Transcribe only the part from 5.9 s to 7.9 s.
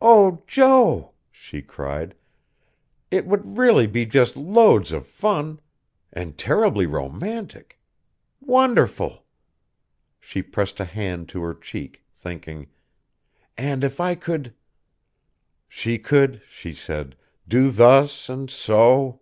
And terribly romantic....